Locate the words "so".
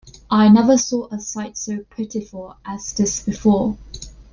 1.59-1.85